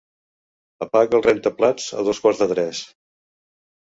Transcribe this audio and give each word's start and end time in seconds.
Apaga 0.85 1.13
el 1.19 1.25
rentaplats 1.25 1.85
a 1.97 2.05
dos 2.07 2.21
quarts 2.23 2.41
de 2.45 2.47
tres. 2.53 2.81